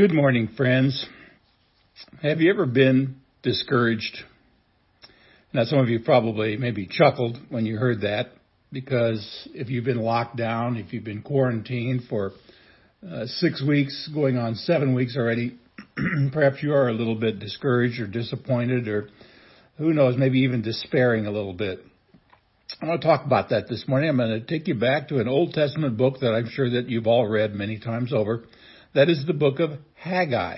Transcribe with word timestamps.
Good 0.00 0.14
morning, 0.14 0.48
friends. 0.56 1.04
Have 2.22 2.40
you 2.40 2.50
ever 2.50 2.64
been 2.64 3.16
discouraged? 3.42 4.16
Now, 5.52 5.64
some 5.64 5.78
of 5.78 5.90
you 5.90 6.00
probably 6.00 6.56
maybe 6.56 6.88
chuckled 6.90 7.36
when 7.50 7.66
you 7.66 7.76
heard 7.76 8.00
that 8.00 8.28
because 8.72 9.46
if 9.52 9.68
you've 9.68 9.84
been 9.84 10.00
locked 10.00 10.38
down, 10.38 10.78
if 10.78 10.94
you've 10.94 11.04
been 11.04 11.20
quarantined 11.20 12.04
for 12.08 12.32
uh, 13.06 13.26
six 13.26 13.62
weeks, 13.62 14.08
going 14.14 14.38
on 14.38 14.54
seven 14.54 14.94
weeks 14.94 15.18
already, 15.18 15.58
perhaps 16.32 16.62
you 16.62 16.72
are 16.72 16.88
a 16.88 16.94
little 16.94 17.16
bit 17.16 17.38
discouraged 17.38 18.00
or 18.00 18.06
disappointed 18.06 18.88
or 18.88 19.10
who 19.76 19.92
knows, 19.92 20.16
maybe 20.16 20.38
even 20.40 20.62
despairing 20.62 21.26
a 21.26 21.30
little 21.30 21.52
bit. 21.52 21.80
I 22.80 22.86
want 22.86 23.02
to 23.02 23.06
talk 23.06 23.26
about 23.26 23.50
that 23.50 23.68
this 23.68 23.84
morning. 23.86 24.08
I'm 24.08 24.16
going 24.16 24.30
to 24.30 24.46
take 24.46 24.66
you 24.66 24.76
back 24.76 25.08
to 25.08 25.18
an 25.18 25.28
Old 25.28 25.52
Testament 25.52 25.98
book 25.98 26.20
that 26.20 26.32
I'm 26.32 26.48
sure 26.48 26.70
that 26.70 26.88
you've 26.88 27.06
all 27.06 27.28
read 27.28 27.54
many 27.54 27.78
times 27.78 28.14
over. 28.14 28.44
That 28.92 29.08
is 29.08 29.24
the 29.24 29.32
book 29.32 29.60
of 29.60 29.70
Haggai. 29.94 30.56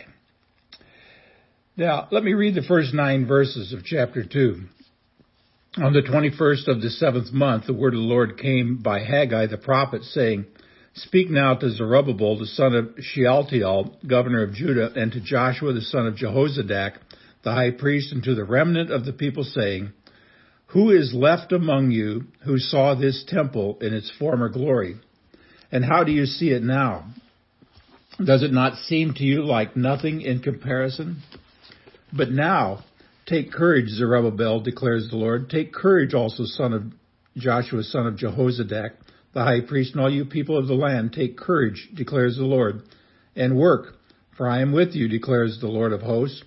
Now, 1.76 2.08
let 2.10 2.24
me 2.24 2.32
read 2.32 2.54
the 2.54 2.62
first 2.62 2.94
nine 2.94 3.26
verses 3.26 3.74
of 3.74 3.84
chapter 3.84 4.24
2. 4.24 4.62
On 5.78 5.92
the 5.92 6.02
21st 6.02 6.68
of 6.68 6.80
the 6.80 6.90
seventh 6.90 7.32
month, 7.32 7.66
the 7.66 7.74
word 7.74 7.94
of 7.94 8.00
the 8.00 8.06
Lord 8.06 8.38
came 8.38 8.78
by 8.82 9.00
Haggai 9.00 9.46
the 9.46 9.58
prophet, 9.58 10.02
saying, 10.02 10.46
Speak 10.94 11.30
now 11.30 11.54
to 11.54 11.70
Zerubbabel, 11.70 12.38
the 12.38 12.46
son 12.46 12.74
of 12.74 12.94
Shealtiel, 13.00 13.96
governor 14.06 14.42
of 14.42 14.54
Judah, 14.54 14.92
and 14.94 15.12
to 15.12 15.20
Joshua, 15.20 15.72
the 15.72 15.80
son 15.80 16.06
of 16.06 16.14
Jehozadak, 16.14 16.96
the 17.42 17.52
high 17.52 17.70
priest, 17.70 18.12
and 18.12 18.22
to 18.24 18.34
the 18.34 18.44
remnant 18.44 18.90
of 18.90 19.04
the 19.04 19.12
people, 19.12 19.44
saying, 19.44 19.92
Who 20.68 20.90
is 20.90 21.14
left 21.14 21.52
among 21.52 21.90
you 21.90 22.24
who 22.44 22.58
saw 22.58 22.94
this 22.94 23.24
temple 23.28 23.78
in 23.80 23.94
its 23.94 24.10
former 24.18 24.48
glory? 24.48 24.96
And 25.70 25.84
how 25.84 26.04
do 26.04 26.12
you 26.12 26.26
see 26.26 26.50
it 26.50 26.62
now? 26.62 27.06
Does 28.18 28.42
it 28.42 28.52
not 28.52 28.76
seem 28.86 29.14
to 29.14 29.24
you 29.24 29.44
like 29.44 29.76
nothing 29.76 30.20
in 30.20 30.40
comparison? 30.40 31.22
But 32.12 32.30
now, 32.30 32.84
take 33.26 33.50
courage, 33.50 33.88
Zerubbabel, 33.88 34.60
declares 34.60 35.08
the 35.08 35.16
Lord. 35.16 35.48
Take 35.48 35.72
courage 35.72 36.12
also, 36.12 36.44
son 36.44 36.72
of 36.72 36.84
Joshua, 37.36 37.82
son 37.82 38.06
of 38.06 38.16
Jehozadak, 38.16 38.90
the 39.32 39.42
high 39.42 39.62
priest, 39.66 39.94
and 39.94 40.02
all 40.02 40.12
you 40.12 40.26
people 40.26 40.58
of 40.58 40.66
the 40.66 40.74
land. 40.74 41.12
Take 41.12 41.38
courage, 41.38 41.88
declares 41.94 42.36
the 42.36 42.44
Lord, 42.44 42.82
and 43.34 43.56
work, 43.56 43.94
for 44.36 44.46
I 44.48 44.60
am 44.60 44.72
with 44.72 44.94
you, 44.94 45.08
declares 45.08 45.58
the 45.60 45.68
Lord 45.68 45.92
of 45.92 46.02
hosts. 46.02 46.42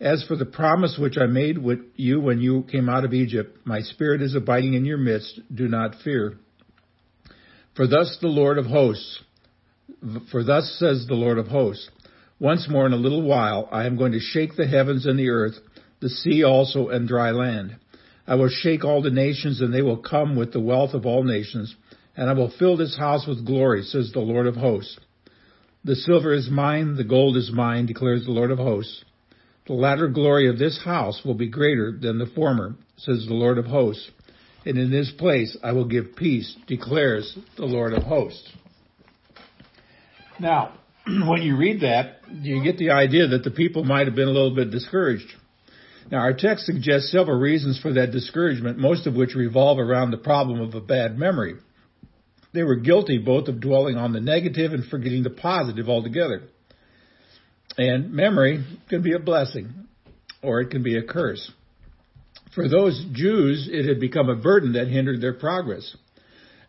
As 0.00 0.24
for 0.24 0.36
the 0.36 0.46
promise 0.46 0.96
which 0.98 1.18
I 1.18 1.26
made 1.26 1.58
with 1.58 1.80
you 1.96 2.20
when 2.20 2.40
you 2.40 2.64
came 2.70 2.88
out 2.88 3.04
of 3.04 3.12
Egypt, 3.12 3.58
my 3.64 3.80
spirit 3.80 4.22
is 4.22 4.34
abiding 4.34 4.74
in 4.74 4.84
your 4.84 4.98
midst. 4.98 5.40
Do 5.52 5.68
not 5.68 5.96
fear. 6.02 6.38
For 7.74 7.86
thus 7.86 8.18
the 8.20 8.28
Lord 8.28 8.58
of 8.58 8.66
hosts, 8.66 9.20
for 10.30 10.42
thus 10.42 10.76
says 10.78 11.06
the 11.06 11.14
Lord 11.14 11.38
of 11.38 11.48
hosts, 11.48 11.88
once 12.40 12.68
more 12.68 12.86
in 12.86 12.92
a 12.92 12.96
little 12.96 13.22
while 13.22 13.68
I 13.70 13.86
am 13.86 13.96
going 13.96 14.12
to 14.12 14.20
shake 14.20 14.56
the 14.56 14.66
heavens 14.66 15.06
and 15.06 15.18
the 15.18 15.30
earth, 15.30 15.54
the 16.00 16.08
sea 16.08 16.42
also 16.42 16.88
and 16.88 17.06
dry 17.06 17.30
land. 17.30 17.76
I 18.26 18.34
will 18.34 18.48
shake 18.48 18.84
all 18.84 19.02
the 19.02 19.10
nations 19.10 19.60
and 19.60 19.72
they 19.72 19.82
will 19.82 19.98
come 19.98 20.36
with 20.36 20.52
the 20.52 20.60
wealth 20.60 20.94
of 20.94 21.06
all 21.06 21.22
nations, 21.22 21.74
and 22.16 22.28
I 22.28 22.32
will 22.32 22.52
fill 22.58 22.76
this 22.76 22.96
house 22.96 23.26
with 23.26 23.46
glory, 23.46 23.82
says 23.82 24.10
the 24.12 24.20
Lord 24.20 24.46
of 24.46 24.56
hosts. 24.56 24.98
The 25.84 25.96
silver 25.96 26.32
is 26.32 26.50
mine, 26.50 26.96
the 26.96 27.04
gold 27.04 27.36
is 27.36 27.50
mine, 27.52 27.86
declares 27.86 28.24
the 28.24 28.30
Lord 28.30 28.50
of 28.50 28.58
hosts. 28.58 29.04
The 29.66 29.74
latter 29.74 30.08
glory 30.08 30.48
of 30.48 30.58
this 30.58 30.80
house 30.84 31.22
will 31.24 31.34
be 31.34 31.48
greater 31.48 31.92
than 31.92 32.18
the 32.18 32.26
former, 32.26 32.74
says 32.96 33.26
the 33.26 33.34
Lord 33.34 33.58
of 33.58 33.66
hosts. 33.66 34.10
And 34.64 34.78
in 34.78 34.90
this 34.90 35.10
place 35.12 35.56
I 35.62 35.72
will 35.72 35.84
give 35.84 36.16
peace, 36.16 36.56
declares 36.66 37.36
the 37.56 37.64
Lord 37.64 37.92
of 37.92 38.02
hosts. 38.02 38.52
Now, 40.40 40.72
when 41.06 41.42
you 41.42 41.56
read 41.56 41.80
that, 41.80 42.20
you 42.30 42.62
get 42.62 42.78
the 42.78 42.90
idea 42.90 43.28
that 43.28 43.44
the 43.44 43.50
people 43.50 43.84
might 43.84 44.06
have 44.06 44.16
been 44.16 44.28
a 44.28 44.32
little 44.32 44.54
bit 44.54 44.70
discouraged. 44.70 45.30
Now, 46.10 46.18
our 46.18 46.32
text 46.32 46.66
suggests 46.66 47.12
several 47.12 47.38
reasons 47.38 47.78
for 47.80 47.92
that 47.94 48.10
discouragement, 48.10 48.78
most 48.78 49.06
of 49.06 49.14
which 49.14 49.34
revolve 49.34 49.78
around 49.78 50.10
the 50.10 50.18
problem 50.18 50.60
of 50.60 50.74
a 50.74 50.80
bad 50.80 51.16
memory. 51.16 51.54
They 52.52 52.62
were 52.62 52.76
guilty 52.76 53.18
both 53.18 53.48
of 53.48 53.60
dwelling 53.60 53.96
on 53.96 54.12
the 54.12 54.20
negative 54.20 54.72
and 54.72 54.84
forgetting 54.84 55.22
the 55.22 55.30
positive 55.30 55.88
altogether. 55.88 56.42
And 57.78 58.12
memory 58.12 58.64
can 58.90 59.02
be 59.02 59.14
a 59.14 59.18
blessing, 59.18 59.72
or 60.42 60.60
it 60.60 60.70
can 60.70 60.82
be 60.82 60.98
a 60.98 61.02
curse. 61.02 61.50
For 62.54 62.68
those 62.68 63.02
Jews, 63.12 63.68
it 63.72 63.88
had 63.88 63.98
become 63.98 64.28
a 64.28 64.36
burden 64.36 64.74
that 64.74 64.88
hindered 64.88 65.22
their 65.22 65.32
progress. 65.32 65.96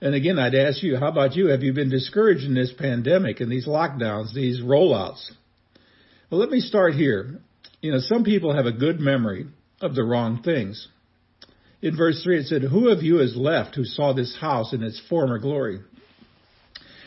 And 0.04 0.16
again, 0.16 0.38
I'd 0.38 0.54
ask 0.54 0.84
you, 0.84 0.98
how 0.98 1.08
about 1.08 1.34
you? 1.38 1.48
Have 1.48 1.64
you 1.64 1.72
been 1.72 1.90
discouraged 1.90 2.44
in 2.44 2.54
this 2.54 2.74
pandemic 2.78 3.40
and 3.40 3.50
these 3.50 3.66
lockdowns, 3.66 4.34
these 4.34 4.60
rollouts? 4.60 5.32
Well, 6.30 6.42
let 6.42 6.50
me 6.50 6.60
start 6.60 6.94
here. 6.94 7.40
You 7.80 7.94
know, 7.94 8.00
some 8.00 8.26
people 8.26 8.54
have 8.54 8.66
a 8.66 8.74
good 8.74 9.00
memory 9.00 9.46
of 9.80 9.96
the 9.96 10.04
wrong 10.04 10.44
things. 10.44 10.90
In 11.82 11.96
verse 11.96 12.22
3 12.22 12.40
it 12.40 12.48
said, 12.48 12.64
Who 12.64 12.90
of 12.90 13.02
you 13.02 13.22
is 13.22 13.38
left 13.38 13.76
who 13.76 13.86
saw 13.86 14.12
this 14.12 14.38
house 14.42 14.74
in 14.74 14.84
its 14.84 15.02
former 15.08 15.40
glory? 15.40 15.80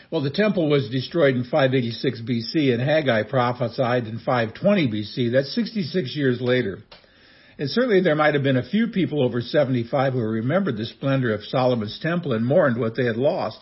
Well, 0.09 0.23
the 0.23 0.31
temple 0.31 0.67
was 0.67 0.89
destroyed 0.89 1.35
in 1.35 1.43
586 1.43 2.21
BC 2.21 2.73
and 2.73 2.81
Haggai 2.81 3.29
prophesied 3.29 4.07
in 4.07 4.17
520 4.17 4.87
BC. 4.87 5.31
That's 5.33 5.53
66 5.53 6.15
years 6.15 6.41
later. 6.41 6.79
And 7.59 7.69
certainly 7.69 8.01
there 8.01 8.15
might 8.15 8.35
have 8.35 8.43
been 8.43 8.57
a 8.57 8.69
few 8.69 8.87
people 8.87 9.23
over 9.23 9.41
75 9.41 10.13
who 10.13 10.19
remembered 10.19 10.77
the 10.77 10.85
splendor 10.85 11.33
of 11.33 11.43
Solomon's 11.43 11.99
temple 11.99 12.33
and 12.33 12.45
mourned 12.45 12.79
what 12.79 12.95
they 12.95 13.05
had 13.05 13.17
lost. 13.17 13.59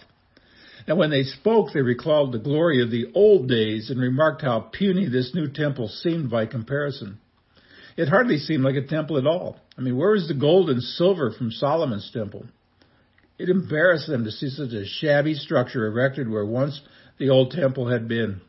Now 0.87 0.95
when 0.95 1.09
they 1.09 1.23
spoke, 1.23 1.69
they 1.73 1.81
recalled 1.81 2.31
the 2.31 2.39
glory 2.39 2.81
of 2.83 2.91
the 2.91 3.11
old 3.15 3.47
days 3.47 3.89
and 3.89 3.99
remarked 3.99 4.41
how 4.41 4.59
puny 4.59 5.07
this 5.07 5.33
new 5.33 5.47
temple 5.47 5.87
seemed 5.87 6.29
by 6.29 6.45
comparison. 6.45 7.19
It 7.97 8.09
hardly 8.09 8.37
seemed 8.37 8.63
like 8.63 8.75
a 8.75 8.85
temple 8.85 9.17
at 9.17 9.25
all. 9.25 9.57
I 9.77 9.81
mean, 9.81 9.97
where 9.97 10.11
was 10.11 10.27
the 10.27 10.33
gold 10.33 10.69
and 10.69 10.83
silver 10.83 11.31
from 11.31 11.51
Solomon's 11.51 12.11
temple? 12.11 12.45
It 13.37 13.49
embarrassed 13.49 14.07
them 14.07 14.25
to 14.25 14.31
see 14.31 14.49
such 14.49 14.73
a 14.73 14.85
shabby 14.85 15.33
structure 15.33 15.85
erected 15.85 16.29
where 16.29 16.45
once 16.45 16.81
the 17.17 17.29
old 17.29 17.51
temple 17.51 17.87
had 17.87 18.07
been. 18.07 18.41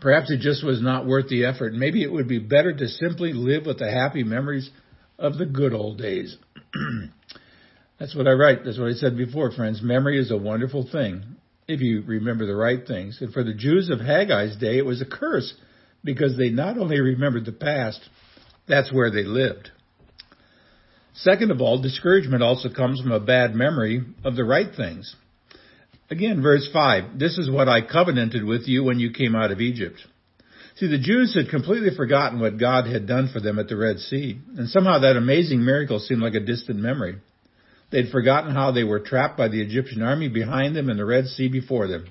Perhaps 0.00 0.30
it 0.30 0.40
just 0.40 0.64
was 0.64 0.82
not 0.82 1.06
worth 1.06 1.28
the 1.28 1.44
effort. 1.46 1.72
Maybe 1.72 2.02
it 2.02 2.12
would 2.12 2.28
be 2.28 2.38
better 2.38 2.72
to 2.72 2.88
simply 2.88 3.32
live 3.32 3.66
with 3.66 3.78
the 3.78 3.90
happy 3.90 4.22
memories 4.22 4.70
of 5.18 5.38
the 5.38 5.46
good 5.46 5.72
old 5.72 5.98
days. 5.98 6.36
That's 7.98 8.14
what 8.14 8.26
I 8.26 8.32
write. 8.32 8.64
That's 8.64 8.78
what 8.78 8.90
I 8.90 8.94
said 8.94 9.16
before, 9.16 9.52
friends. 9.52 9.80
Memory 9.82 10.18
is 10.18 10.30
a 10.30 10.36
wonderful 10.36 10.88
thing 10.90 11.36
if 11.68 11.80
you 11.80 12.02
remember 12.06 12.46
the 12.46 12.56
right 12.56 12.86
things. 12.86 13.18
And 13.20 13.32
for 13.32 13.44
the 13.44 13.54
Jews 13.54 13.88
of 13.90 14.00
Haggai's 14.00 14.56
day, 14.56 14.78
it 14.78 14.84
was 14.84 15.00
a 15.00 15.06
curse 15.06 15.54
because 16.02 16.36
they 16.36 16.50
not 16.50 16.76
only 16.76 17.00
remembered 17.00 17.46
the 17.46 17.52
past, 17.52 18.00
that's 18.68 18.92
where 18.92 19.10
they 19.10 19.24
lived. 19.24 19.70
Second 21.14 21.52
of 21.52 21.60
all, 21.60 21.80
discouragement 21.80 22.42
also 22.42 22.68
comes 22.68 23.00
from 23.00 23.12
a 23.12 23.20
bad 23.20 23.54
memory 23.54 24.02
of 24.24 24.34
the 24.34 24.44
right 24.44 24.74
things. 24.76 25.14
Again, 26.10 26.42
verse 26.42 26.68
5, 26.72 27.18
this 27.18 27.38
is 27.38 27.50
what 27.50 27.68
I 27.68 27.80
covenanted 27.80 28.44
with 28.44 28.68
you 28.68 28.84
when 28.84 28.98
you 28.98 29.10
came 29.10 29.34
out 29.34 29.50
of 29.50 29.60
Egypt. 29.60 29.96
See, 30.76 30.86
the 30.86 30.98
Jews 30.98 31.34
had 31.34 31.50
completely 31.50 31.96
forgotten 31.96 32.40
what 32.40 32.58
God 32.58 32.86
had 32.86 33.06
done 33.06 33.30
for 33.32 33.40
them 33.40 33.58
at 33.58 33.68
the 33.68 33.76
Red 33.76 34.00
Sea, 34.00 34.38
and 34.56 34.68
somehow 34.68 34.98
that 34.98 35.16
amazing 35.16 35.64
miracle 35.64 36.00
seemed 36.00 36.20
like 36.20 36.34
a 36.34 36.40
distant 36.40 36.78
memory. 36.78 37.16
They'd 37.90 38.10
forgotten 38.10 38.54
how 38.54 38.72
they 38.72 38.84
were 38.84 39.00
trapped 39.00 39.38
by 39.38 39.48
the 39.48 39.62
Egyptian 39.62 40.02
army 40.02 40.28
behind 40.28 40.74
them 40.74 40.90
and 40.90 40.98
the 40.98 41.04
Red 41.04 41.26
Sea 41.26 41.48
before 41.48 41.86
them. 41.86 42.06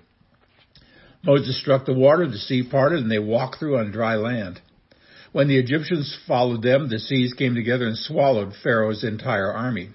Moses 1.24 1.60
struck 1.60 1.86
the 1.86 1.94
water, 1.94 2.26
the 2.28 2.38
sea 2.38 2.64
parted, 2.70 3.00
and 3.00 3.12
they 3.12 3.20
walked 3.20 3.60
through 3.60 3.78
on 3.78 3.92
dry 3.92 4.16
land. 4.16 4.60
When 5.34 5.48
the 5.48 5.58
Egyptians 5.58 6.18
followed 6.28 6.62
them, 6.62 6.90
the 6.90 7.00
seas 7.00 7.34
came 7.34 7.56
together 7.56 7.86
and 7.86 7.98
swallowed 7.98 8.54
Pharaoh's 8.64 9.04
entire 9.04 9.52
army. 9.52 9.90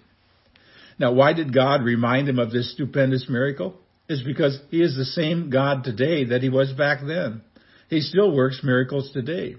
Now, 0.99 1.13
why 1.13 1.33
did 1.33 1.55
God 1.55 1.83
remind 1.83 2.29
them 2.29 2.39
of 2.39 2.51
this 2.51 2.73
stupendous 2.73 3.27
miracle? 3.29 3.79
Is 4.09 4.23
because 4.23 4.59
he 4.71 4.83
is 4.83 4.97
the 4.97 5.05
same 5.05 5.51
God 5.51 5.85
today 5.85 6.25
that 6.27 6.43
he 6.43 6.49
was 6.49 6.73
back 6.73 7.01
then. 7.07 7.43
He 7.89 8.01
still 8.01 8.35
works 8.35 8.61
miracles 8.63 9.11
today. 9.13 9.57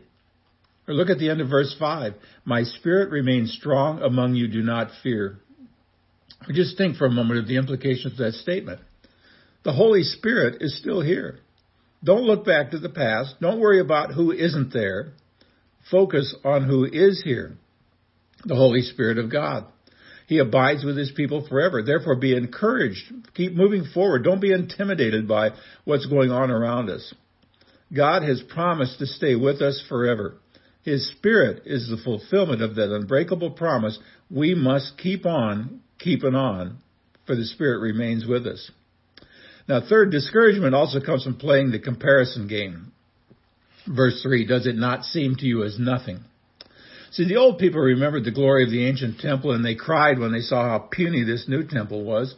Or 0.88 0.94
look 0.94 1.10
at 1.10 1.20
the 1.20 1.30
end 1.30 1.42
of 1.42 1.50
verse 1.50 1.76
5. 1.80 2.14
My 2.46 2.64
spirit 2.64 3.12
remains 3.12 3.54
strong 3.54 4.02
among 4.02 4.36
you, 4.36 4.48
do 4.48 4.62
not 4.62 4.90
fear. 5.04 5.40
Just 6.52 6.78
think 6.78 6.98
for 6.98 7.06
a 7.06 7.12
moment 7.12 7.40
of 7.40 7.48
the 7.48 7.58
implications 7.58 8.14
of 8.14 8.18
that 8.18 8.34
statement. 8.34 8.80
The 9.64 9.74
Holy 9.74 10.04
Spirit 10.04 10.62
is 10.62 10.80
still 10.80 11.02
here. 11.02 11.40
Don't 12.04 12.24
look 12.24 12.46
back 12.46 12.72
to 12.72 12.80
the 12.80 12.90
past. 12.90 13.36
Don't 13.42 13.60
worry 13.60 13.80
about 13.80 14.14
who 14.14 14.32
isn't 14.32 14.72
there. 14.72 15.14
Focus 15.92 16.34
on 16.46 16.64
who 16.64 16.86
is 16.86 17.22
here. 17.24 17.58
The 18.46 18.56
Holy 18.56 18.82
Spirit 18.82 19.18
of 19.18 19.32
God. 19.32 19.66
He 20.30 20.38
abides 20.38 20.84
with 20.84 20.96
his 20.96 21.12
people 21.12 21.48
forever. 21.48 21.82
Therefore, 21.82 22.16
be 22.16 22.38
encouraged. 22.38 23.02
Keep 23.34 23.54
moving 23.54 23.84
forward. 23.84 24.24
Don't 24.24 24.40
be 24.40 24.54
intimidated 24.54 25.28
by 25.28 25.50
what's 25.86 26.06
going 26.06 26.30
on 26.30 26.52
around 26.52 26.88
us. 26.92 27.12
God 27.92 28.22
has 28.22 28.40
promised 28.44 29.00
to 29.00 29.08
stay 29.08 29.34
with 29.34 29.60
us 29.64 29.84
forever. 29.90 30.36
His 30.84 31.10
Spirit 31.10 31.64
is 31.66 31.90
the 31.90 31.98
fulfillment 31.98 32.62
of 32.62 32.76
that 32.76 32.96
unbreakable 32.96 33.52
promise. 33.52 33.98
We 34.30 34.54
must 34.54 35.00
keep 35.00 35.26
on 35.26 35.82
keeping 35.98 36.36
on, 36.36 36.78
for 37.26 37.36
the 37.36 37.46
Spirit 37.46 37.80
remains 37.80 38.28
with 38.28 38.46
us. 38.46 38.70
Now, 39.68 39.82
third, 39.82 40.12
discouragement 40.12 40.76
also 40.76 41.00
comes 41.02 41.24
from 41.24 41.38
playing 41.38 41.72
the 41.72 41.80
comparison 41.80 42.48
game. 42.48 42.92
Verse 43.88 44.22
3, 44.22 44.46
does 44.46 44.68
it 44.68 44.76
not 44.76 45.06
seem 45.06 45.38
to 45.38 45.48
you 45.48 45.64
as 45.64 45.80
nothing? 45.80 46.20
See, 47.12 47.28
the 47.28 47.38
old 47.38 47.58
people 47.58 47.82
remembered 47.82 48.24
the 48.24 48.32
glory 48.32 48.64
of 48.64 48.70
the 48.70 48.86
ancient 48.86 49.20
temple 49.20 49.52
and 49.52 49.66
they 49.66 49.76
cried 49.76 50.20
when 50.20 50.32
they 50.32 50.42
saw 50.42 50.64
how 50.70 50.80
puny 50.80 51.24
this 51.24 51.48
new 51.48 51.66
temple 51.66 52.04
was. 52.04 52.36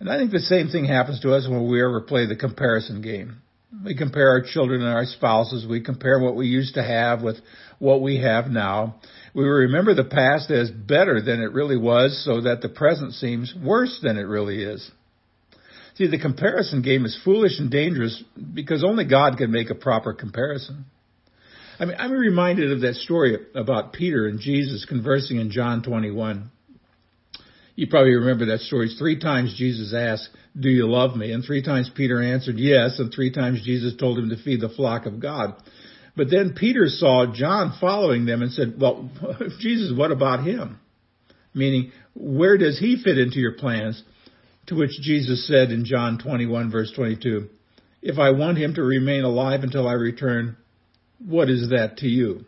And 0.00 0.10
I 0.10 0.18
think 0.18 0.32
the 0.32 0.40
same 0.40 0.68
thing 0.68 0.84
happens 0.84 1.20
to 1.20 1.32
us 1.32 1.46
when 1.48 1.70
we 1.70 1.82
ever 1.82 2.00
play 2.00 2.26
the 2.26 2.34
comparison 2.34 3.02
game. 3.02 3.36
We 3.84 3.96
compare 3.96 4.28
our 4.30 4.42
children 4.42 4.82
and 4.82 4.90
our 4.90 5.06
spouses. 5.06 5.66
We 5.66 5.80
compare 5.80 6.18
what 6.18 6.36
we 6.36 6.46
used 6.46 6.74
to 6.74 6.82
have 6.82 7.22
with 7.22 7.36
what 7.78 8.02
we 8.02 8.20
have 8.20 8.48
now. 8.48 8.96
We 9.34 9.44
remember 9.44 9.94
the 9.94 10.04
past 10.04 10.50
as 10.50 10.70
better 10.70 11.22
than 11.22 11.40
it 11.40 11.52
really 11.52 11.78
was 11.78 12.22
so 12.24 12.42
that 12.42 12.60
the 12.60 12.68
present 12.68 13.14
seems 13.14 13.54
worse 13.54 14.00
than 14.02 14.18
it 14.18 14.22
really 14.22 14.62
is. 14.62 14.90
See, 15.94 16.06
the 16.06 16.18
comparison 16.18 16.82
game 16.82 17.04
is 17.04 17.18
foolish 17.24 17.58
and 17.58 17.70
dangerous 17.70 18.22
because 18.54 18.82
only 18.82 19.06
God 19.06 19.38
can 19.38 19.50
make 19.50 19.70
a 19.70 19.74
proper 19.74 20.12
comparison. 20.12 20.86
I 21.82 21.84
mean, 21.84 21.96
I'm 21.98 22.12
reminded 22.12 22.70
of 22.70 22.82
that 22.82 22.94
story 22.94 23.36
about 23.56 23.92
Peter 23.92 24.28
and 24.28 24.38
Jesus 24.38 24.84
conversing 24.84 25.38
in 25.38 25.50
John 25.50 25.82
21. 25.82 26.48
You 27.74 27.88
probably 27.88 28.14
remember 28.14 28.46
that 28.46 28.60
story. 28.60 28.88
Three 28.96 29.18
times 29.18 29.56
Jesus 29.58 29.92
asked, 29.92 30.28
do 30.56 30.68
you 30.68 30.88
love 30.88 31.16
me? 31.16 31.32
And 31.32 31.44
three 31.44 31.60
times 31.60 31.90
Peter 31.92 32.22
answered 32.22 32.56
yes, 32.56 33.00
and 33.00 33.12
three 33.12 33.32
times 33.32 33.64
Jesus 33.64 33.96
told 33.96 34.16
him 34.16 34.28
to 34.28 34.40
feed 34.40 34.60
the 34.60 34.68
flock 34.68 35.06
of 35.06 35.18
God. 35.18 35.56
But 36.16 36.30
then 36.30 36.54
Peter 36.56 36.86
saw 36.86 37.26
John 37.34 37.76
following 37.80 38.26
them 38.26 38.42
and 38.42 38.52
said, 38.52 38.74
well, 38.80 39.10
Jesus, 39.58 39.92
what 39.92 40.12
about 40.12 40.46
him? 40.46 40.78
Meaning, 41.52 41.90
where 42.14 42.58
does 42.58 42.78
he 42.78 43.02
fit 43.02 43.18
into 43.18 43.40
your 43.40 43.54
plans? 43.54 44.00
To 44.68 44.76
which 44.76 45.00
Jesus 45.00 45.48
said 45.48 45.72
in 45.72 45.84
John 45.84 46.18
21 46.18 46.70
verse 46.70 46.92
22, 46.94 47.48
if 48.02 48.20
I 48.20 48.30
want 48.30 48.58
him 48.58 48.74
to 48.74 48.84
remain 48.84 49.24
alive 49.24 49.64
until 49.64 49.88
I 49.88 49.94
return, 49.94 50.56
what 51.26 51.50
is 51.50 51.70
that 51.70 51.98
to 51.98 52.06
you? 52.06 52.44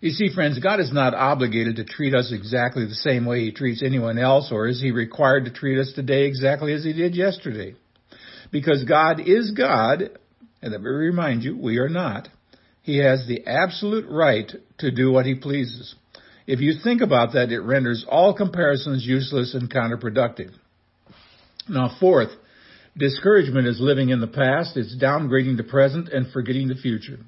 You 0.00 0.10
see, 0.10 0.32
friends, 0.34 0.58
God 0.58 0.78
is 0.78 0.92
not 0.92 1.14
obligated 1.14 1.76
to 1.76 1.84
treat 1.84 2.14
us 2.14 2.30
exactly 2.32 2.84
the 2.84 2.94
same 2.94 3.24
way 3.24 3.40
He 3.40 3.52
treats 3.52 3.82
anyone 3.82 4.18
else, 4.18 4.50
or 4.52 4.68
is 4.68 4.80
He 4.80 4.90
required 4.90 5.46
to 5.46 5.52
treat 5.52 5.78
us 5.78 5.92
today 5.94 6.26
exactly 6.26 6.72
as 6.74 6.84
He 6.84 6.92
did 6.92 7.14
yesterday? 7.14 7.74
Because 8.52 8.84
God 8.84 9.20
is 9.20 9.52
God, 9.52 10.02
and 10.62 10.72
let 10.72 10.80
me 10.80 10.88
remind 10.88 11.42
you, 11.42 11.56
we 11.56 11.78
are 11.78 11.88
not. 11.88 12.28
He 12.82 12.98
has 12.98 13.26
the 13.26 13.46
absolute 13.46 14.06
right 14.08 14.50
to 14.78 14.90
do 14.90 15.10
what 15.10 15.26
He 15.26 15.34
pleases. 15.34 15.94
If 16.46 16.60
you 16.60 16.74
think 16.84 17.00
about 17.00 17.32
that, 17.32 17.50
it 17.50 17.60
renders 17.60 18.04
all 18.08 18.34
comparisons 18.34 19.04
useless 19.04 19.54
and 19.54 19.68
counterproductive. 19.68 20.52
Now, 21.68 21.96
fourth, 21.98 22.30
discouragement 22.96 23.66
is 23.66 23.80
living 23.80 24.10
in 24.10 24.20
the 24.20 24.26
past, 24.26 24.76
it's 24.76 24.96
downgrading 24.96 25.56
the 25.56 25.64
present 25.64 26.08
and 26.08 26.30
forgetting 26.32 26.68
the 26.68 26.74
future. 26.74 27.18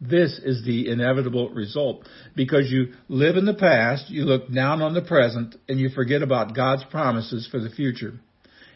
This 0.00 0.40
is 0.42 0.64
the 0.64 0.88
inevitable 0.88 1.50
result. 1.50 2.08
Because 2.34 2.70
you 2.70 2.94
live 3.08 3.36
in 3.36 3.44
the 3.44 3.54
past, 3.54 4.08
you 4.08 4.24
look 4.24 4.50
down 4.52 4.80
on 4.80 4.94
the 4.94 5.02
present, 5.02 5.56
and 5.68 5.78
you 5.78 5.90
forget 5.90 6.22
about 6.22 6.54
God's 6.54 6.84
promises 6.84 7.46
for 7.50 7.60
the 7.60 7.70
future. 7.70 8.14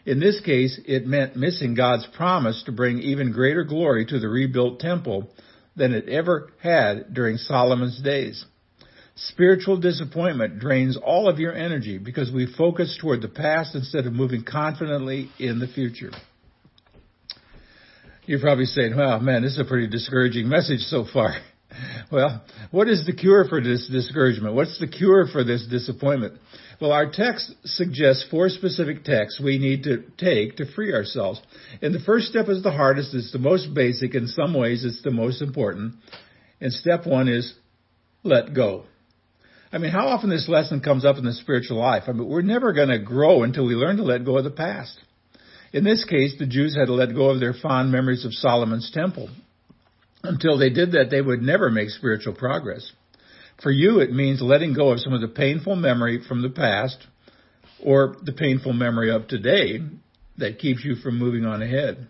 In 0.05 0.19
this 0.19 0.39
case, 0.41 0.79
it 0.85 1.07
meant 1.07 1.35
missing 1.35 1.73
God's 1.73 2.07
promise 2.15 2.61
to 2.65 2.71
bring 2.71 2.99
even 2.99 3.31
greater 3.31 3.63
glory 3.63 4.05
to 4.05 4.19
the 4.19 4.27
rebuilt 4.27 4.79
temple 4.79 5.31
than 5.75 5.93
it 5.93 6.07
ever 6.07 6.51
had 6.61 7.11
during 7.13 7.37
Solomon's 7.37 7.99
days. 8.01 8.45
Spiritual 9.17 9.77
disappointment 9.77 10.59
drains 10.59 10.97
all 10.97 11.29
of 11.29 11.39
your 11.39 11.53
energy 11.53 11.97
because 11.97 12.31
we 12.31 12.53
focus 12.57 12.97
toward 12.99 13.21
the 13.21 13.29
past 13.29 13.73
instead 13.73 14.05
of 14.05 14.13
moving 14.13 14.43
confidently 14.43 15.29
in 15.39 15.59
the 15.59 15.67
future. 15.67 16.11
You're 18.25 18.41
probably 18.41 18.65
saying, 18.65 18.95
well, 18.97 19.19
man, 19.21 19.43
this 19.43 19.53
is 19.53 19.59
a 19.59 19.65
pretty 19.65 19.87
discouraging 19.87 20.49
message 20.49 20.81
so 20.81 21.05
far. 21.11 21.35
Well, 22.09 22.41
what 22.71 22.87
is 22.87 23.05
the 23.05 23.11
cure 23.11 23.43
for 23.49 23.59
this 23.59 23.89
discouragement? 23.91 24.55
What's 24.55 24.79
the 24.79 24.87
cure 24.87 25.27
for 25.27 25.43
this 25.43 25.67
disappointment? 25.69 26.39
Well, 26.79 26.93
our 26.93 27.11
text 27.11 27.51
suggests 27.65 28.25
four 28.31 28.47
specific 28.47 29.03
texts 29.03 29.41
we 29.43 29.57
need 29.57 29.83
to 29.83 30.03
take 30.17 30.55
to 30.57 30.71
free 30.71 30.93
ourselves. 30.93 31.41
And 31.81 31.93
the 31.93 31.99
first 31.99 32.27
step 32.27 32.47
is 32.47 32.63
the 32.63 32.71
hardest, 32.71 33.13
it's 33.13 33.33
the 33.33 33.39
most 33.39 33.73
basic, 33.73 34.15
in 34.15 34.27
some 34.27 34.53
ways 34.53 34.85
it's 34.85 35.01
the 35.01 35.11
most 35.11 35.41
important. 35.41 35.95
And 36.61 36.71
step 36.71 37.05
one 37.05 37.27
is 37.27 37.53
let 38.23 38.53
go. 38.53 38.85
I 39.75 39.77
mean, 39.77 39.91
how 39.91 40.07
often 40.07 40.29
this 40.29 40.47
lesson 40.47 40.79
comes 40.79 41.03
up 41.03 41.17
in 41.17 41.25
the 41.25 41.33
spiritual 41.33 41.79
life? 41.79 42.03
I 42.07 42.13
mean, 42.13 42.29
we're 42.29 42.41
never 42.41 42.71
going 42.71 42.87
to 42.87 42.97
grow 42.97 43.43
until 43.43 43.65
we 43.65 43.75
learn 43.75 43.97
to 43.97 44.03
let 44.03 44.23
go 44.23 44.37
of 44.37 44.45
the 44.45 44.49
past. 44.49 44.97
In 45.73 45.83
this 45.83 46.05
case, 46.05 46.33
the 46.39 46.45
Jews 46.45 46.77
had 46.79 46.85
to 46.85 46.93
let 46.93 47.13
go 47.13 47.29
of 47.29 47.41
their 47.41 47.51
fond 47.51 47.91
memories 47.91 48.23
of 48.23 48.33
Solomon's 48.33 48.89
temple. 48.93 49.29
Until 50.23 50.57
they 50.57 50.69
did 50.69 50.93
that, 50.93 51.09
they 51.11 51.19
would 51.19 51.41
never 51.41 51.69
make 51.69 51.89
spiritual 51.89 52.33
progress. 52.33 52.89
For 53.61 53.69
you, 53.69 53.99
it 53.99 54.13
means 54.13 54.41
letting 54.41 54.73
go 54.73 54.91
of 54.91 55.01
some 55.01 55.11
of 55.11 55.19
the 55.19 55.27
painful 55.27 55.75
memory 55.75 56.21
from 56.25 56.41
the 56.41 56.49
past 56.49 57.05
or 57.83 58.15
the 58.23 58.31
painful 58.31 58.71
memory 58.71 59.11
of 59.11 59.27
today 59.27 59.81
that 60.37 60.59
keeps 60.59 60.85
you 60.85 60.95
from 60.95 61.19
moving 61.19 61.43
on 61.43 61.61
ahead. 61.61 62.07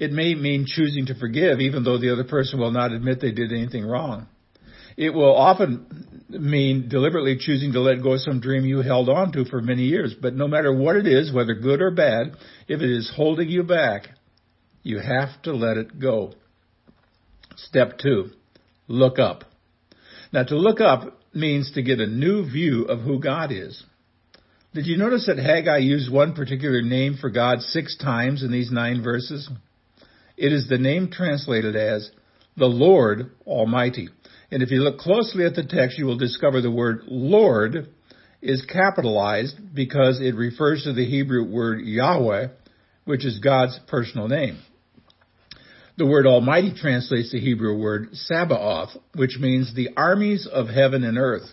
It 0.00 0.10
may 0.10 0.34
mean 0.34 0.66
choosing 0.66 1.06
to 1.06 1.14
forgive 1.14 1.60
even 1.60 1.84
though 1.84 1.98
the 1.98 2.12
other 2.12 2.24
person 2.24 2.58
will 2.58 2.72
not 2.72 2.90
admit 2.90 3.20
they 3.20 3.30
did 3.30 3.52
anything 3.52 3.86
wrong. 3.86 4.26
It 4.96 5.10
will 5.10 5.32
often 5.32 6.17
mean 6.28 6.88
deliberately 6.88 7.36
choosing 7.38 7.72
to 7.72 7.80
let 7.80 8.02
go 8.02 8.12
of 8.12 8.20
some 8.20 8.40
dream 8.40 8.64
you 8.64 8.82
held 8.82 9.08
on 9.08 9.32
to 9.32 9.44
for 9.44 9.62
many 9.62 9.84
years. 9.84 10.14
But 10.20 10.34
no 10.34 10.46
matter 10.46 10.72
what 10.72 10.96
it 10.96 11.06
is, 11.06 11.32
whether 11.32 11.54
good 11.54 11.80
or 11.80 11.90
bad, 11.90 12.32
if 12.66 12.80
it 12.80 12.90
is 12.90 13.12
holding 13.14 13.48
you 13.48 13.62
back, 13.62 14.08
you 14.82 14.98
have 14.98 15.40
to 15.42 15.52
let 15.52 15.76
it 15.76 15.98
go. 15.98 16.32
Step 17.56 17.98
two, 17.98 18.30
look 18.86 19.18
up. 19.18 19.44
Now 20.32 20.44
to 20.44 20.56
look 20.56 20.80
up 20.80 21.18
means 21.34 21.72
to 21.72 21.82
get 21.82 22.00
a 22.00 22.06
new 22.06 22.48
view 22.48 22.84
of 22.84 23.00
who 23.00 23.20
God 23.20 23.50
is. 23.50 23.82
Did 24.74 24.86
you 24.86 24.98
notice 24.98 25.26
that 25.26 25.38
Haggai 25.38 25.78
used 25.78 26.12
one 26.12 26.34
particular 26.34 26.82
name 26.82 27.16
for 27.18 27.30
God 27.30 27.62
six 27.62 27.96
times 27.96 28.42
in 28.42 28.52
these 28.52 28.70
nine 28.70 29.02
verses? 29.02 29.50
It 30.36 30.52
is 30.52 30.68
the 30.68 30.78
name 30.78 31.10
translated 31.10 31.74
as 31.74 32.10
the 32.56 32.66
Lord 32.66 33.30
Almighty. 33.46 34.08
And 34.50 34.62
if 34.62 34.70
you 34.70 34.80
look 34.80 34.98
closely 34.98 35.44
at 35.44 35.54
the 35.54 35.64
text, 35.64 35.98
you 35.98 36.06
will 36.06 36.16
discover 36.16 36.60
the 36.60 36.70
word 36.70 37.02
Lord 37.06 37.88
is 38.40 38.64
capitalized 38.64 39.74
because 39.74 40.20
it 40.20 40.34
refers 40.34 40.84
to 40.84 40.92
the 40.92 41.04
Hebrew 41.04 41.50
word 41.50 41.80
Yahweh, 41.82 42.48
which 43.04 43.26
is 43.26 43.40
God's 43.40 43.78
personal 43.88 44.28
name. 44.28 44.58
The 45.96 46.06
word 46.06 46.26
Almighty 46.26 46.72
translates 46.74 47.32
the 47.32 47.40
Hebrew 47.40 47.76
word 47.76 48.10
Sabaoth, 48.12 48.96
which 49.16 49.38
means 49.40 49.74
the 49.74 49.90
armies 49.96 50.46
of 50.46 50.68
heaven 50.68 51.02
and 51.02 51.18
earth. 51.18 51.50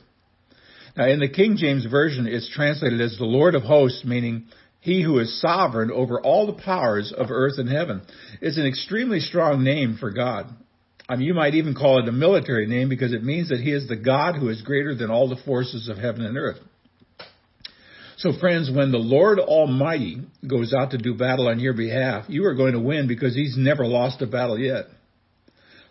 Now 0.95 1.07
in 1.07 1.19
the 1.19 1.29
King 1.29 1.57
James 1.57 1.85
Version, 1.85 2.27
it's 2.27 2.49
translated 2.49 3.01
as 3.01 3.17
the 3.17 3.25
Lord 3.25 3.55
of 3.55 3.63
hosts, 3.63 4.05
meaning 4.05 4.45
he 4.79 5.01
who 5.01 5.17
is 5.17 5.41
sovereign 5.41 5.91
over 5.91 6.21
all 6.21 6.45
the 6.45 6.61
powers 6.61 7.11
of 7.11 7.31
earth 7.31 7.57
and 7.57 7.67
heaven. 7.67 8.03
It's 8.39 8.59
an 8.59 8.67
extremely 8.67 9.19
strong 9.19 9.63
name 9.63 9.97
for 9.99 10.11
God. 10.11 10.47
I 11.07 11.15
mean, 11.15 11.27
you 11.27 11.33
might 11.33 11.53
even 11.53 11.75
call 11.75 11.99
it 11.99 12.09
a 12.09 12.11
military 12.11 12.65
name 12.65 12.89
because 12.89 13.13
it 13.13 13.23
means 13.23 13.49
that 13.49 13.59
he 13.59 13.71
is 13.71 13.87
the 13.87 13.95
God 13.95 14.35
who 14.35 14.49
is 14.49 14.61
greater 14.61 14.95
than 14.95 15.11
all 15.11 15.29
the 15.29 15.41
forces 15.45 15.87
of 15.87 15.97
heaven 15.97 16.25
and 16.25 16.37
earth. 16.37 16.57
So 18.17 18.31
friends, 18.39 18.71
when 18.73 18.91
the 18.91 18.97
Lord 18.97 19.39
Almighty 19.39 20.21
goes 20.47 20.73
out 20.73 20.91
to 20.91 20.97
do 20.97 21.13
battle 21.15 21.47
on 21.47 21.59
your 21.59 21.73
behalf, 21.73 22.25
you 22.27 22.45
are 22.45 22.55
going 22.55 22.73
to 22.73 22.79
win 22.79 23.07
because 23.07 23.35
he's 23.35 23.55
never 23.57 23.85
lost 23.85 24.21
a 24.21 24.27
battle 24.27 24.57
yet. 24.57 24.85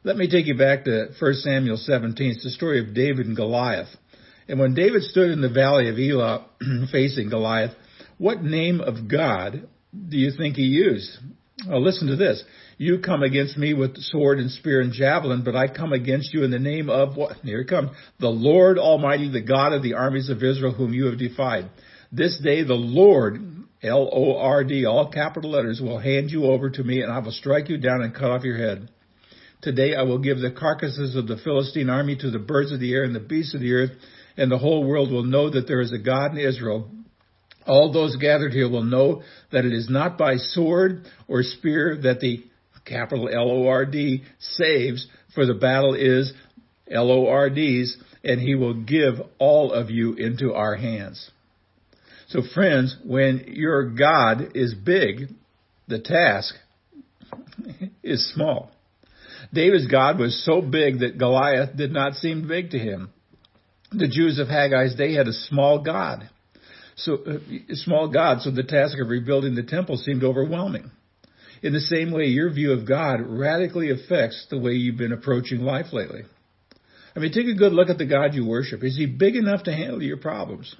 Let 0.02 0.16
me 0.16 0.28
take 0.28 0.47
you 0.47 0.56
back 0.56 0.85
to 0.85 1.11
1 1.18 1.35
Samuel 1.35 1.76
17. 1.76 2.30
It's 2.33 2.44
the 2.44 2.50
story 2.50 2.80
of 2.80 2.94
David 2.94 3.26
and 3.26 3.37
Goliath. 3.37 3.88
And 4.49 4.59
when 4.59 4.75
David 4.75 5.02
stood 5.02 5.30
in 5.30 5.40
the 5.40 5.49
valley 5.49 5.88
of 5.88 5.99
Elah 5.99 6.47
facing 6.92 7.30
Goliath, 7.30 7.73
what 8.18 8.42
name 8.42 8.80
of 8.80 9.09
God 9.09 9.68
do 9.92 10.16
you 10.16 10.33
think 10.37 10.56
he 10.56 10.64
used? 10.64 11.11
Well, 11.68 11.83
listen 11.83 12.09
to 12.09 12.16
this. 12.16 12.42
You 12.84 12.98
come 12.98 13.22
against 13.22 13.56
me 13.56 13.72
with 13.72 13.96
sword 13.96 14.38
and 14.38 14.50
spear 14.50 14.82
and 14.82 14.92
javelin, 14.92 15.42
but 15.42 15.56
I 15.56 15.68
come 15.68 15.94
against 15.94 16.34
you 16.34 16.44
in 16.44 16.50
the 16.50 16.58
name 16.58 16.90
of 16.90 17.16
what? 17.16 17.38
Here 17.42 17.62
it 17.62 17.68
comes. 17.68 17.92
The 18.20 18.28
Lord 18.28 18.76
Almighty, 18.76 19.30
the 19.30 19.40
God 19.40 19.72
of 19.72 19.82
the 19.82 19.94
armies 19.94 20.28
of 20.28 20.42
Israel, 20.42 20.74
whom 20.74 20.92
you 20.92 21.06
have 21.06 21.18
defied. 21.18 21.70
This 22.12 22.38
day 22.38 22.62
the 22.62 22.74
Lord, 22.74 23.40
L-O-R-D, 23.82 24.84
all 24.84 25.10
capital 25.10 25.52
letters, 25.52 25.80
will 25.80 25.98
hand 25.98 26.30
you 26.30 26.44
over 26.44 26.68
to 26.68 26.84
me 26.84 27.00
and 27.00 27.10
I 27.10 27.20
will 27.20 27.32
strike 27.32 27.70
you 27.70 27.78
down 27.78 28.02
and 28.02 28.14
cut 28.14 28.30
off 28.30 28.44
your 28.44 28.58
head. 28.58 28.90
Today 29.62 29.94
I 29.94 30.02
will 30.02 30.18
give 30.18 30.40
the 30.40 30.50
carcasses 30.50 31.16
of 31.16 31.26
the 31.26 31.38
Philistine 31.38 31.88
army 31.88 32.16
to 32.16 32.30
the 32.30 32.38
birds 32.38 32.70
of 32.70 32.80
the 32.80 32.92
air 32.92 33.04
and 33.04 33.16
the 33.16 33.20
beasts 33.20 33.54
of 33.54 33.62
the 33.62 33.72
earth, 33.72 33.92
and 34.36 34.52
the 34.52 34.58
whole 34.58 34.84
world 34.86 35.10
will 35.10 35.24
know 35.24 35.48
that 35.48 35.66
there 35.66 35.80
is 35.80 35.92
a 35.94 35.98
God 35.98 36.32
in 36.32 36.38
Israel, 36.38 36.90
all 37.66 37.92
those 37.92 38.16
gathered 38.16 38.52
here 38.52 38.68
will 38.68 38.82
know 38.82 39.22
that 39.52 39.64
it 39.64 39.72
is 39.72 39.88
not 39.88 40.18
by 40.18 40.36
sword 40.36 41.06
or 41.26 41.42
spear 41.42 41.98
that 42.02 42.20
the 42.20 42.44
capital 42.84 43.28
L-O-R-D 43.28 44.22
saves, 44.38 45.06
for 45.34 45.46
the 45.46 45.54
battle 45.54 45.94
is 45.94 46.32
L-O-R-D's, 46.90 47.96
and 48.22 48.40
he 48.40 48.54
will 48.54 48.74
give 48.74 49.14
all 49.38 49.72
of 49.72 49.90
you 49.90 50.14
into 50.14 50.52
our 50.54 50.76
hands. 50.76 51.30
So 52.28 52.40
friends, 52.54 52.96
when 53.04 53.44
your 53.48 53.90
God 53.90 54.52
is 54.54 54.74
big, 54.74 55.28
the 55.88 56.00
task 56.00 56.54
is 58.02 58.32
small. 58.32 58.70
David's 59.52 59.86
God 59.86 60.18
was 60.18 60.44
so 60.44 60.60
big 60.60 61.00
that 61.00 61.18
Goliath 61.18 61.76
did 61.76 61.92
not 61.92 62.14
seem 62.14 62.48
big 62.48 62.70
to 62.70 62.78
him. 62.78 63.10
The 63.92 64.08
Jews 64.08 64.38
of 64.38 64.48
Haggai's 64.48 64.96
day 64.96 65.14
had 65.14 65.28
a 65.28 65.32
small 65.32 65.82
God. 65.82 66.28
So, 66.96 67.18
uh, 67.24 67.38
small 67.74 68.08
God, 68.08 68.40
so 68.40 68.50
the 68.50 68.62
task 68.62 68.96
of 69.00 69.08
rebuilding 69.08 69.54
the 69.54 69.62
temple 69.62 69.96
seemed 69.96 70.24
overwhelming. 70.24 70.90
In 71.64 71.73
the 71.73 71.80
same 71.80 72.12
way, 72.12 72.25
your 72.25 72.50
view 72.50 72.73
of 72.73 72.87
God 72.87 73.21
radically 73.23 73.90
affects 73.90 74.47
the 74.50 74.59
way 74.59 74.73
you've 74.73 74.99
been 74.99 75.14
approaching 75.14 75.61
life 75.62 75.94
lately. 75.94 76.25
I 77.16 77.21
mean, 77.21 77.33
take 77.33 77.47
a 77.47 77.54
good 77.54 77.73
look 77.73 77.88
at 77.88 77.97
the 77.97 78.04
God 78.04 78.35
you 78.35 78.44
worship. 78.44 78.85
Is 78.85 78.99
he 78.99 79.06
big 79.06 79.35
enough 79.35 79.62
to 79.62 79.73
handle 79.73 80.02
your 80.02 80.18
problems? 80.18 80.76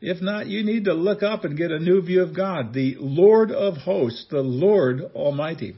If 0.00 0.20
not, 0.20 0.48
you 0.48 0.64
need 0.64 0.86
to 0.86 0.94
look 0.94 1.22
up 1.22 1.44
and 1.44 1.56
get 1.56 1.70
a 1.70 1.78
new 1.78 2.02
view 2.02 2.24
of 2.24 2.34
God, 2.34 2.74
the 2.74 2.96
Lord 2.98 3.52
of 3.52 3.76
hosts, 3.76 4.26
the 4.28 4.40
Lord 4.40 5.00
Almighty. 5.14 5.76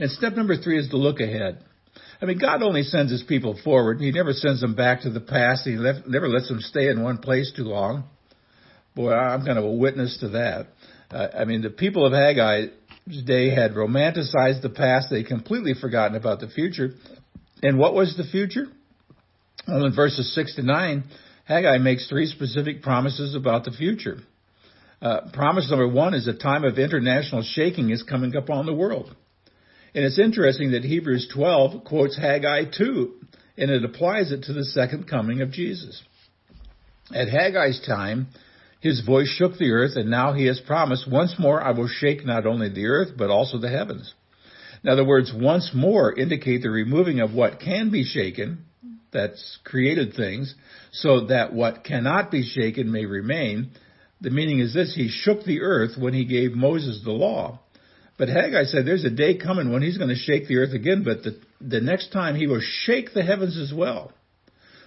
And 0.00 0.10
step 0.10 0.32
number 0.32 0.56
three 0.56 0.80
is 0.80 0.88
to 0.88 0.96
look 0.96 1.20
ahead. 1.20 1.62
I 2.20 2.24
mean, 2.24 2.38
God 2.38 2.64
only 2.64 2.82
sends 2.82 3.12
his 3.12 3.22
people 3.22 3.56
forward. 3.62 4.00
He 4.00 4.10
never 4.10 4.32
sends 4.32 4.60
them 4.60 4.74
back 4.74 5.02
to 5.02 5.10
the 5.10 5.20
past. 5.20 5.64
He 5.64 5.76
left, 5.76 6.08
never 6.08 6.28
lets 6.28 6.48
them 6.48 6.60
stay 6.60 6.88
in 6.88 7.04
one 7.04 7.18
place 7.18 7.52
too 7.54 7.62
long. 7.62 8.08
Boy, 8.96 9.12
I'm 9.12 9.46
kind 9.46 9.58
of 9.58 9.64
a 9.64 9.72
witness 9.72 10.18
to 10.18 10.30
that. 10.30 10.66
Uh, 11.12 11.28
I 11.38 11.44
mean, 11.44 11.60
the 11.62 11.70
people 11.70 12.06
of 12.06 12.12
Haggai's 12.12 13.22
day 13.24 13.50
had 13.50 13.72
romanticized 13.72 14.62
the 14.62 14.72
past. 14.74 15.08
They'd 15.10 15.26
completely 15.26 15.74
forgotten 15.78 16.16
about 16.16 16.40
the 16.40 16.48
future. 16.48 16.94
And 17.62 17.78
what 17.78 17.94
was 17.94 18.16
the 18.16 18.24
future? 18.24 18.66
Well, 19.68 19.84
in 19.84 19.94
verses 19.94 20.34
6 20.34 20.56
to 20.56 20.62
9, 20.62 21.04
Haggai 21.44 21.78
makes 21.78 22.08
three 22.08 22.26
specific 22.26 22.82
promises 22.82 23.34
about 23.34 23.64
the 23.64 23.72
future. 23.72 24.18
Uh, 25.00 25.30
promise 25.32 25.68
number 25.68 25.88
one 25.88 26.14
is 26.14 26.28
a 26.28 26.34
time 26.34 26.64
of 26.64 26.78
international 26.78 27.42
shaking 27.42 27.90
is 27.90 28.02
coming 28.02 28.34
upon 28.34 28.66
the 28.66 28.74
world. 28.74 29.14
And 29.94 30.04
it's 30.04 30.18
interesting 30.18 30.72
that 30.72 30.84
Hebrews 30.84 31.28
12 31.34 31.84
quotes 31.84 32.16
Haggai 32.16 32.64
2, 32.76 33.12
and 33.58 33.70
it 33.70 33.84
applies 33.84 34.32
it 34.32 34.44
to 34.44 34.52
the 34.52 34.64
second 34.64 35.08
coming 35.08 35.42
of 35.42 35.50
Jesus. 35.50 36.02
At 37.14 37.28
Haggai's 37.28 37.84
time, 37.86 38.28
his 38.82 39.00
voice 39.00 39.28
shook 39.28 39.58
the 39.58 39.70
earth, 39.70 39.92
and 39.94 40.10
now 40.10 40.32
he 40.32 40.46
has 40.46 40.58
promised, 40.58 41.08
once 41.08 41.36
more 41.38 41.62
I 41.62 41.70
will 41.70 41.86
shake 41.86 42.26
not 42.26 42.46
only 42.46 42.68
the 42.68 42.86
earth, 42.86 43.10
but 43.16 43.30
also 43.30 43.56
the 43.56 43.68
heavens. 43.68 44.12
Now 44.82 44.96
the 44.96 45.04
words 45.04 45.32
once 45.32 45.70
more 45.72 46.12
indicate 46.12 46.62
the 46.62 46.70
removing 46.70 47.20
of 47.20 47.32
what 47.32 47.60
can 47.60 47.90
be 47.90 48.02
shaken, 48.02 48.64
that's 49.12 49.58
created 49.62 50.14
things, 50.14 50.56
so 50.90 51.26
that 51.26 51.52
what 51.52 51.84
cannot 51.84 52.32
be 52.32 52.42
shaken 52.42 52.90
may 52.90 53.06
remain. 53.06 53.70
The 54.20 54.30
meaning 54.30 54.58
is 54.58 54.74
this, 54.74 54.92
he 54.96 55.08
shook 55.08 55.44
the 55.44 55.60
earth 55.60 55.92
when 55.96 56.12
he 56.12 56.24
gave 56.24 56.52
Moses 56.52 57.02
the 57.04 57.12
law. 57.12 57.60
But 58.18 58.30
Haggai 58.30 58.64
said 58.64 58.84
there's 58.84 59.04
a 59.04 59.10
day 59.10 59.38
coming 59.38 59.72
when 59.72 59.82
he's 59.82 59.96
going 59.98 60.10
to 60.10 60.16
shake 60.16 60.48
the 60.48 60.56
earth 60.56 60.72
again, 60.72 61.04
but 61.04 61.22
the, 61.22 61.38
the 61.60 61.80
next 61.80 62.10
time 62.10 62.34
he 62.34 62.48
will 62.48 62.60
shake 62.60 63.14
the 63.14 63.22
heavens 63.22 63.56
as 63.56 63.72
well. 63.72 64.10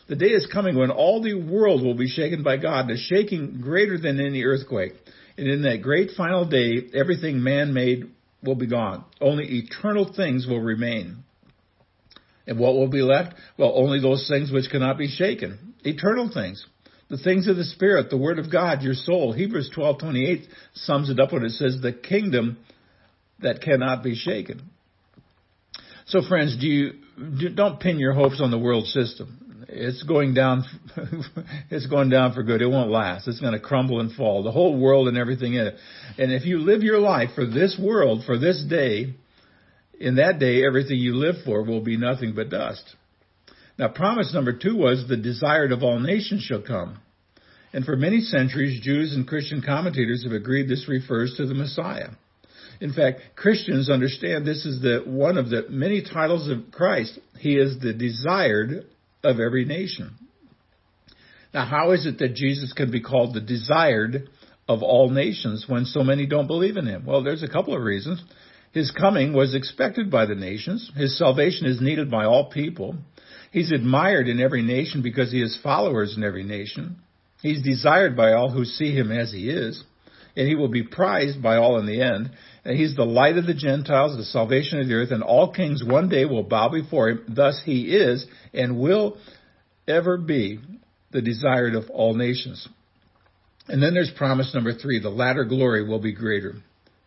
The 0.07 0.15
day 0.15 0.27
is 0.27 0.47
coming 0.51 0.77
when 0.77 0.91
all 0.91 1.21
the 1.21 1.33
world 1.33 1.83
will 1.83 1.95
be 1.95 2.07
shaken 2.07 2.43
by 2.43 2.57
God, 2.57 2.89
a 2.91 2.97
shaking 2.97 3.59
greater 3.61 3.97
than 3.97 4.19
any 4.19 4.43
earthquake. 4.43 4.93
And 5.37 5.47
in 5.47 5.63
that 5.63 5.81
great 5.81 6.11
final 6.15 6.45
day, 6.45 6.87
everything 6.93 7.41
man 7.41 7.73
made 7.73 8.11
will 8.43 8.55
be 8.55 8.67
gone. 8.67 9.03
Only 9.19 9.45
eternal 9.57 10.13
things 10.13 10.45
will 10.47 10.61
remain. 10.61 11.23
And 12.47 12.59
what 12.59 12.75
will 12.75 12.89
be 12.89 13.01
left? 13.01 13.33
Well, 13.57 13.73
only 13.75 13.99
those 13.99 14.27
things 14.27 14.51
which 14.51 14.69
cannot 14.69 14.97
be 14.97 15.07
shaken. 15.07 15.73
Eternal 15.83 16.29
things. 16.31 16.63
The 17.09 17.17
things 17.17 17.47
of 17.47 17.55
the 17.55 17.63
Spirit, 17.63 18.09
the 18.09 18.17
Word 18.17 18.39
of 18.39 18.51
God, 18.51 18.83
your 18.83 18.93
soul. 18.93 19.31
Hebrews 19.31 19.71
12:28 19.75 20.47
sums 20.73 21.09
it 21.09 21.19
up 21.19 21.33
when 21.33 21.43
it 21.43 21.51
says 21.51 21.79
the 21.81 21.93
kingdom 21.93 22.57
that 23.39 23.61
cannot 23.61 24.03
be 24.03 24.15
shaken. 24.15 24.61
So 26.07 26.21
friends, 26.21 26.57
do 26.57 26.67
you 26.67 26.93
do, 27.39 27.49
don't 27.49 27.79
pin 27.79 27.99
your 27.99 28.13
hopes 28.13 28.39
on 28.41 28.51
the 28.51 28.57
world 28.57 28.85
system. 28.87 29.44
It's 29.75 30.03
going 30.03 30.33
down. 30.33 30.63
it's 31.69 31.87
going 31.87 32.09
down 32.09 32.33
for 32.33 32.43
good. 32.43 32.61
It 32.61 32.67
won't 32.67 32.89
last. 32.89 33.27
It's 33.27 33.41
going 33.41 33.53
to 33.53 33.59
crumble 33.59 33.99
and 33.99 34.11
fall. 34.13 34.43
The 34.43 34.51
whole 34.51 34.79
world 34.79 35.07
and 35.07 35.17
everything 35.17 35.53
in 35.53 35.67
it. 35.67 35.75
And 36.17 36.31
if 36.31 36.45
you 36.45 36.59
live 36.59 36.81
your 36.81 36.99
life 36.99 37.31
for 37.35 37.45
this 37.45 37.77
world, 37.79 38.23
for 38.25 38.37
this 38.37 38.63
day, 38.69 39.13
in 39.99 40.15
that 40.15 40.39
day, 40.39 40.65
everything 40.65 40.97
you 40.97 41.15
live 41.15 41.35
for 41.43 41.63
will 41.63 41.81
be 41.81 41.97
nothing 41.97 42.33
but 42.33 42.49
dust. 42.49 42.95
Now, 43.77 43.89
promise 43.89 44.33
number 44.33 44.53
two 44.53 44.75
was 44.77 45.05
the 45.07 45.17
desired 45.17 45.71
of 45.71 45.83
all 45.83 45.99
nations 45.99 46.43
shall 46.43 46.61
come. 46.61 46.99
And 47.73 47.83
for 47.83 47.97
many 47.97 48.21
centuries, 48.21 48.79
Jews 48.81 49.13
and 49.13 49.27
Christian 49.27 49.61
commentators 49.61 50.23
have 50.23 50.31
agreed 50.31 50.69
this 50.69 50.87
refers 50.87 51.35
to 51.35 51.45
the 51.45 51.53
Messiah. 51.53 52.09
In 52.79 52.93
fact, 52.93 53.21
Christians 53.35 53.89
understand 53.89 54.45
this 54.45 54.65
is 54.65 54.81
the 54.81 55.03
one 55.05 55.37
of 55.37 55.49
the 55.49 55.65
many 55.69 56.01
titles 56.01 56.49
of 56.49 56.71
Christ. 56.71 57.19
He 57.37 57.55
is 57.57 57.79
the 57.79 57.93
desired 57.93 58.85
of 59.25 59.39
every 59.39 59.65
nation. 59.65 60.11
Now, 61.53 61.65
how 61.65 61.91
is 61.91 62.05
it 62.05 62.19
that 62.19 62.35
Jesus 62.35 62.73
can 62.73 62.91
be 62.91 63.01
called 63.01 63.33
the 63.33 63.41
desired 63.41 64.29
of 64.67 64.83
all 64.83 65.09
nations 65.09 65.65
when 65.67 65.85
so 65.85 66.03
many 66.03 66.25
don't 66.25 66.47
believe 66.47 66.77
in 66.77 66.85
him? 66.85 67.05
Well, 67.05 67.23
there's 67.23 67.43
a 67.43 67.47
couple 67.47 67.75
of 67.75 67.81
reasons. 67.81 68.21
His 68.73 68.91
coming 68.91 69.31
was 69.33 69.55
expected 69.55 70.11
by 70.11 70.25
the 70.25 70.35
nations. 70.35 70.91
His 70.95 71.17
salvation 71.17 71.65
is 71.65 71.79
needed 71.79 72.11
by 72.11 72.25
all 72.25 72.49
people. 72.49 72.97
He's 73.51 73.71
admired 73.71 74.27
in 74.27 74.41
every 74.41 74.61
nation 74.61 75.01
because 75.01 75.31
he 75.31 75.39
has 75.39 75.57
followers 75.63 76.17
in 76.17 76.25
every 76.25 76.43
nation. 76.43 76.97
He's 77.41 77.63
desired 77.63 78.17
by 78.17 78.33
all 78.33 78.49
who 78.49 78.65
see 78.65 78.93
him 78.93 79.11
as 79.11 79.31
he 79.31 79.49
is, 79.49 79.81
and 80.35 80.47
he 80.47 80.55
will 80.55 80.67
be 80.67 80.83
prized 80.83 81.41
by 81.41 81.57
all 81.57 81.79
in 81.79 81.85
the 81.85 82.01
end. 82.01 82.31
And 82.63 82.77
he's 82.77 82.95
the 82.95 83.05
light 83.05 83.37
of 83.37 83.45
the 83.45 83.53
Gentiles, 83.53 84.17
the 84.17 84.25
salvation 84.25 84.79
of 84.79 84.87
the 84.87 84.93
earth, 84.95 85.11
and 85.11 85.23
all 85.23 85.53
kings 85.53 85.83
one 85.83 86.09
day 86.09 86.25
will 86.25 86.43
bow 86.43 86.69
before 86.69 87.09
him. 87.09 87.25
Thus 87.29 87.61
he 87.63 87.95
is 87.95 88.25
and 88.53 88.79
will 88.79 89.17
ever 89.87 90.17
be 90.17 90.59
the 91.11 91.21
desired 91.21 91.75
of 91.75 91.89
all 91.89 92.15
nations. 92.15 92.67
And 93.67 93.81
then 93.81 93.93
there's 93.93 94.11
promise 94.11 94.53
number 94.53 94.73
three. 94.73 94.99
The 94.99 95.09
latter 95.09 95.45
glory 95.45 95.87
will 95.87 95.99
be 95.99 96.13
greater 96.13 96.55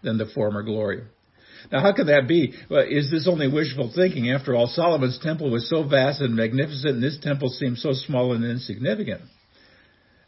than 0.02 0.18
the 0.18 0.26
former 0.26 0.62
glory. 0.62 1.02
Now, 1.72 1.80
how 1.80 1.92
could 1.92 2.06
that 2.06 2.28
be? 2.28 2.54
Well, 2.70 2.84
is 2.88 3.10
this 3.10 3.28
only 3.28 3.48
wishful 3.48 3.92
thinking? 3.94 4.30
After 4.30 4.54
all, 4.54 4.68
Solomon's 4.68 5.18
temple 5.18 5.50
was 5.50 5.68
so 5.68 5.86
vast 5.86 6.20
and 6.20 6.36
magnificent, 6.36 6.94
and 6.94 7.02
this 7.02 7.18
temple 7.20 7.48
seems 7.48 7.82
so 7.82 7.92
small 7.92 8.32
and 8.32 8.44
insignificant. 8.44 9.22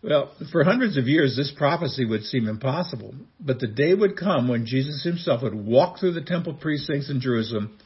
Well, 0.03 0.33
for 0.51 0.65
hundreds 0.65 0.97
of 0.97 1.09
years, 1.09 1.37
this 1.37 1.53
prophecy 1.57 2.07
would 2.07 2.25
seem 2.25 2.49
impossible. 2.49 3.15
But 3.39 3.61
the 3.61 3.67
day 3.67 3.93
would 3.93 4.17
come 4.17 4.49
when 4.49 4.65
Jesus 4.65 5.05
himself 5.05 5.43
would 5.43 5.55
walk 5.55 5.99
through 5.99 6.13
the 6.13 6.23
temple 6.23 6.55
precincts 6.55 7.11
in 7.11 7.21
Jerusalem. 7.21 7.79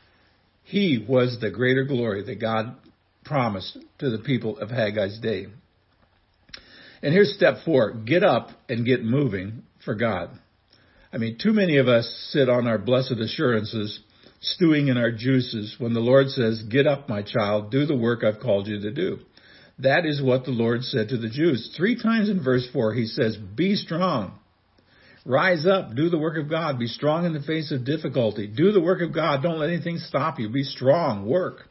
He 0.63 1.05
was 1.07 1.39
the 1.41 1.51
greater 1.51 1.85
glory 1.85 2.23
that 2.23 2.41
God 2.41 2.77
promised 3.25 3.77
to 3.99 4.11
the 4.11 4.19
people 4.19 4.59
of 4.59 4.69
Haggai's 4.69 5.19
day. 5.19 5.47
And 7.03 7.13
here's 7.13 7.35
step 7.35 7.57
four 7.65 7.93
get 7.93 8.23
up 8.23 8.51
and 8.69 8.87
get 8.87 9.05
moving 9.05 9.65
for 9.85 9.95
God. 9.95 10.31
I 11.13 11.19
mean, 11.19 11.37
too 11.41 11.53
many 11.53 11.79
of 11.79 11.89
us 11.89 12.09
sit 12.33 12.49
on 12.49 12.67
our 12.67 12.79
blessed 12.79 13.19
assurances, 13.21 14.01
stewing 14.41 14.89
in 14.89 14.97
our 14.97 15.13
juices 15.13 15.77
when 15.79 15.95
the 15.95 16.01
Lord 16.01 16.29
says, 16.31 16.63
Get 16.63 16.87
up, 16.87 17.09
my 17.09 17.23
child, 17.23 17.71
do 17.71 17.87
the 17.87 17.97
work 17.97 18.25
I've 18.25 18.41
called 18.41 18.69
you 18.69 18.81
to 18.81 18.91
do. 18.91 19.19
That 19.79 20.07
is 20.07 20.23
what 20.23 20.45
the 20.45 20.53
Lord 20.53 20.85
said 20.85 21.09
to 21.09 21.17
the 21.17 21.29
Jews. 21.29 21.75
Three 21.77 22.01
times 22.01 22.31
in 22.31 22.43
verse 22.43 22.67
4, 22.73 22.95
he 22.95 23.07
says, 23.07 23.37
Be 23.37 23.75
strong. 23.75 24.39
Rise 25.27 25.67
up. 25.67 25.95
Do 25.95 26.11
the 26.11 26.19
work 26.19 26.37
of 26.37 26.51
God. 26.51 26.79
Be 26.79 26.87
strong 26.87 27.25
in 27.25 27.33
the 27.33 27.41
face 27.41 27.73
of 27.73 27.85
difficulty. 27.85 28.47
Do 28.47 28.73
the 28.73 28.81
work 28.81 29.01
of 29.01 29.13
God. 29.13 29.43
Don't 29.43 29.59
let 29.59 29.71
anything 29.71 29.99
stop 29.99 30.39
you. 30.39 30.49
Be 30.49 30.63
strong. 30.63 31.27
Work. 31.27 31.69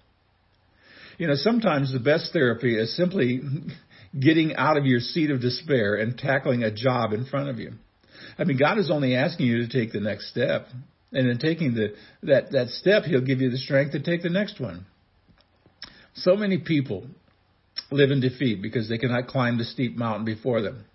You 1.18 1.28
know, 1.28 1.36
sometimes 1.36 1.94
the 1.94 2.00
best 2.00 2.34
therapy 2.34 2.78
is 2.78 2.96
simply 2.98 3.42
getting 4.20 4.56
out 4.56 4.78
of 4.78 4.86
your 4.86 5.00
seat 5.00 5.30
of 5.30 5.40
despair 5.40 5.96
and 5.96 6.18
tackling 6.18 6.64
a 6.64 6.72
job 6.72 7.14
in 7.14 7.26
front 7.26 7.50
of 7.50 7.60
you. 7.60 7.74
I 8.38 8.44
mean, 8.44 8.58
God 8.58 8.80
is 8.80 8.90
only 8.90 9.16
asking 9.16 9.46
you 9.46 9.66
to 9.66 9.68
take 9.68 9.94
the 9.94 10.00
next 10.00 10.30
step. 10.30 10.68
And 11.12 11.28
in 11.30 11.38
taking 11.38 11.76
the, 11.76 11.94
that, 12.24 12.52
that 12.52 12.70
step, 12.70 13.04
He'll 13.04 13.22
give 13.22 13.40
you 13.40 13.52
the 13.52 13.58
strength 13.58 13.92
to 13.92 14.02
take 14.02 14.24
the 14.24 14.30
next 14.30 14.60
one. 14.60 14.88
So 16.16 16.36
many 16.36 16.58
people 16.58 17.06
live 17.92 18.12
in 18.12 18.22
defeat 18.22 18.62
because 18.62 18.90
they 18.90 18.98
cannot 18.98 19.28
climb 19.28 19.58
the 19.58 19.64
steep 19.64 19.96
mountain 19.96 20.26
before 20.26 20.62
them. 20.62 20.86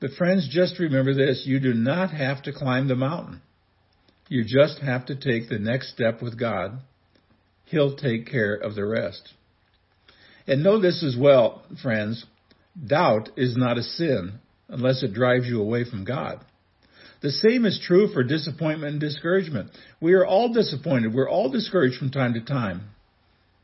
But 0.00 0.12
friends, 0.12 0.48
just 0.50 0.78
remember 0.78 1.14
this. 1.14 1.44
You 1.44 1.60
do 1.60 1.74
not 1.74 2.10
have 2.10 2.42
to 2.44 2.52
climb 2.52 2.88
the 2.88 2.96
mountain. 2.96 3.42
You 4.28 4.44
just 4.44 4.80
have 4.80 5.06
to 5.06 5.16
take 5.16 5.48
the 5.48 5.58
next 5.58 5.92
step 5.92 6.22
with 6.22 6.38
God. 6.38 6.80
He'll 7.64 7.96
take 7.96 8.26
care 8.26 8.54
of 8.54 8.74
the 8.74 8.84
rest. 8.84 9.34
And 10.46 10.62
know 10.62 10.80
this 10.80 11.02
as 11.02 11.16
well, 11.18 11.62
friends. 11.82 12.24
Doubt 12.86 13.30
is 13.36 13.56
not 13.56 13.78
a 13.78 13.82
sin 13.82 14.38
unless 14.68 15.02
it 15.02 15.12
drives 15.12 15.46
you 15.46 15.60
away 15.60 15.84
from 15.84 16.04
God. 16.04 16.44
The 17.20 17.30
same 17.32 17.64
is 17.64 17.80
true 17.84 18.08
for 18.12 18.22
disappointment 18.22 18.92
and 18.92 19.00
discouragement. 19.00 19.70
We 20.00 20.12
are 20.12 20.24
all 20.24 20.52
disappointed. 20.52 21.12
We're 21.12 21.28
all 21.28 21.50
discouraged 21.50 21.98
from 21.98 22.10
time 22.10 22.34
to 22.34 22.40
time. 22.40 22.90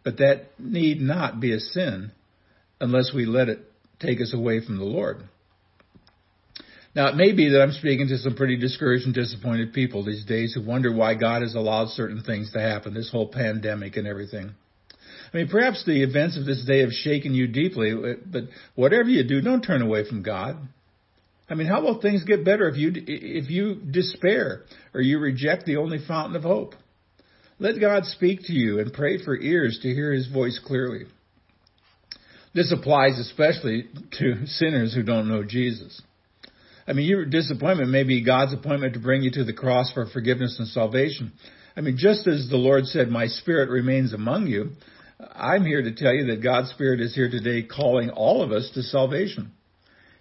But 0.03 0.19
that 0.19 0.59
need 0.59 1.01
not 1.01 1.41
be 1.41 1.53
a 1.53 1.61
sin 1.61 2.11
unless 2.81 3.13
we 3.15 3.27
let 3.27 3.49
it 3.49 3.61
take 4.01 4.21
us 4.21 4.35
away 4.35 4.65
from 4.65 4.79
the 4.79 4.85
Lord. 4.85 5.19
Now, 6.95 7.09
it 7.09 7.17
may 7.17 7.33
be 7.33 7.49
that 7.51 7.61
I'm 7.61 7.73
speaking 7.73 8.07
to 8.09 8.19
some 8.19 8.37
pretty 8.37 8.57
discouraged 8.57 9.05
and 9.05 9.15
disappointed 9.15 9.73
people 9.73 10.05
these 10.05 10.25
days 10.25 10.55
who 10.55 10.63
wonder 10.63 10.95
why 10.95 11.15
God 11.15 11.43
has 11.43 11.55
allowed 11.55 11.89
certain 11.89 12.23
things 12.23 12.53
to 12.53 12.61
happen, 12.61 12.95
this 12.95 13.11
whole 13.11 13.27
pandemic 13.27 13.97
and 13.97 14.07
everything. 14.07 14.53
I 15.33 15.37
mean, 15.37 15.49
perhaps 15.49 15.85
the 15.85 16.05
events 16.05 16.39
of 16.39 16.45
this 16.45 16.65
day 16.65 16.81
have 16.81 16.93
shaken 16.93 17.35
you 17.35 17.49
deeply, 17.49 17.93
but 18.25 18.45
whatever 18.77 19.09
you 19.09 19.25
do, 19.25 19.41
don't 19.41 19.63
turn 19.63 19.83
away 19.83 20.09
from 20.09 20.23
God. 20.23 20.57
I 21.51 21.55
mean, 21.55 21.67
how 21.67 21.83
will 21.83 22.01
things 22.01 22.23
get 22.23 22.45
better 22.45 22.69
if 22.69 22.77
you 22.77 22.93
if 22.95 23.51
you 23.51 23.75
despair 23.75 24.63
or 24.95 25.01
you 25.01 25.19
reject 25.19 25.67
the 25.67 25.77
only 25.77 25.99
fountain 26.07 26.37
of 26.37 26.43
hope? 26.43 26.75
Let 27.59 27.81
God 27.81 28.05
speak 28.07 28.41
to 28.45 28.53
you 28.53 28.79
and 28.79 28.93
pray 28.93 29.23
for 29.23 29.37
ears 29.37 29.79
to 29.83 29.89
hear 29.89 30.13
His 30.13 30.29
voice 30.29 30.61
clearly. 30.65 31.07
This 32.55 32.73
applies 32.73 33.19
especially 33.19 33.89
to 34.19 34.47
sinners 34.47 34.95
who 34.95 35.03
don't 35.03 35.29
know 35.29 35.43
Jesus. 35.43 36.01
I 36.87 36.93
mean, 36.93 37.07
your 37.07 37.25
disappointment 37.25 37.91
may 37.91 38.05
be 38.05 38.25
God's 38.25 38.53
appointment 38.53 38.95
to 38.95 39.01
bring 39.01 39.23
you 39.23 39.31
to 39.33 39.45
the 39.45 39.53
cross 39.53 39.93
for 39.93 40.07
forgiveness 40.07 40.57
and 40.59 40.69
salvation. 40.69 41.33
I 41.77 41.81
mean, 41.81 41.97
just 41.99 42.27
as 42.27 42.49
the 42.49 42.57
Lord 42.57 42.87
said, 42.87 43.09
my 43.09 43.27
spirit 43.27 43.71
remains 43.71 44.13
among 44.13 44.47
you, 44.47 44.71
I'm 45.19 45.65
here 45.65 45.83
to 45.83 45.95
tell 45.95 46.13
you 46.13 46.27
that 46.27 46.43
God's 46.43 46.71
spirit 46.71 47.01
is 47.01 47.15
here 47.15 47.31
today 47.31 47.63
calling 47.63 48.11
all 48.11 48.43
of 48.43 48.53
us 48.53 48.71
to 48.75 48.83
salvation. 48.83 49.53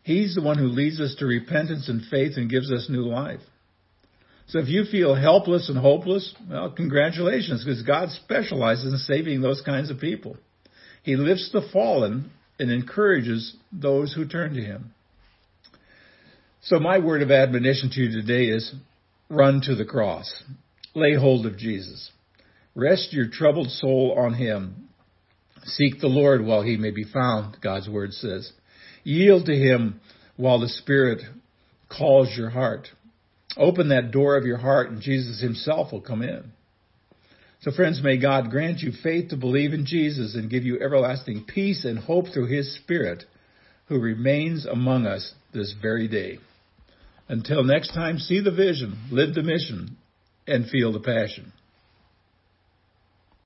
He's 0.03 0.35
the 0.35 0.41
one 0.41 0.57
who 0.57 0.67
leads 0.67 0.99
us 0.99 1.15
to 1.19 1.25
repentance 1.25 1.89
and 1.89 2.01
faith 2.09 2.33
and 2.37 2.49
gives 2.49 2.71
us 2.71 2.87
new 2.89 3.05
life. 3.05 3.41
So 4.47 4.59
if 4.59 4.67
you 4.67 4.85
feel 4.85 5.15
helpless 5.15 5.69
and 5.69 5.77
hopeless, 5.77 6.33
well, 6.49 6.71
congratulations, 6.71 7.63
because 7.63 7.81
God 7.83 8.09
specializes 8.09 8.91
in 8.91 8.97
saving 8.99 9.41
those 9.41 9.61
kinds 9.61 9.89
of 9.89 9.99
people. 9.99 10.37
He 11.03 11.15
lifts 11.15 11.51
the 11.51 11.67
fallen 11.71 12.31
and 12.59 12.71
encourages 12.71 13.55
those 13.71 14.13
who 14.13 14.27
turn 14.27 14.53
to 14.55 14.61
Him. 14.61 14.93
So 16.61 16.79
my 16.79 16.99
word 16.99 17.21
of 17.21 17.29
admonition 17.29 17.89
to 17.91 18.01
you 18.01 18.21
today 18.21 18.45
is 18.45 18.73
run 19.29 19.61
to 19.65 19.75
the 19.75 19.85
cross. 19.85 20.43
Lay 20.95 21.13
hold 21.15 21.45
of 21.45 21.57
Jesus. 21.57 22.09
Rest 22.73 23.11
your 23.11 23.27
troubled 23.27 23.69
soul 23.69 24.15
on 24.17 24.33
Him. 24.33 24.87
Seek 25.65 25.99
the 25.99 26.07
Lord 26.07 26.45
while 26.45 26.61
He 26.61 26.77
may 26.77 26.91
be 26.91 27.03
found, 27.03 27.57
God's 27.61 27.89
word 27.89 28.13
says. 28.13 28.51
Yield 29.03 29.45
to 29.47 29.55
Him 29.55 29.99
while 30.37 30.59
the 30.59 30.69
Spirit 30.69 31.21
calls 31.89 32.29
your 32.37 32.49
heart. 32.49 32.87
Open 33.57 33.89
that 33.89 34.11
door 34.11 34.37
of 34.37 34.45
your 34.45 34.57
heart 34.57 34.89
and 34.89 35.01
Jesus 35.01 35.41
Himself 35.41 35.91
will 35.91 36.01
come 36.01 36.21
in. 36.21 36.53
So 37.63 37.71
friends, 37.71 38.01
may 38.03 38.17
God 38.17 38.49
grant 38.49 38.81
you 38.81 38.91
faith 38.91 39.29
to 39.29 39.37
believe 39.37 39.71
in 39.71 39.85
Jesus 39.85 40.35
and 40.35 40.49
give 40.49 40.63
you 40.65 40.81
everlasting 40.81 41.45
peace 41.45 41.85
and 41.85 41.97
hope 41.97 42.25
through 42.27 42.47
His 42.47 42.75
Spirit 42.75 43.23
who 43.85 44.01
remains 44.01 44.65
among 44.65 45.05
us 45.05 45.33
this 45.53 45.73
very 45.81 46.09
day. 46.09 46.39
Until 47.29 47.63
next 47.63 47.93
time, 47.93 48.17
see 48.17 48.41
the 48.41 48.51
vision, 48.51 48.97
live 49.11 49.33
the 49.33 49.43
mission, 49.43 49.95
and 50.45 50.67
feel 50.67 50.91
the 50.91 50.99
passion. 50.99 51.53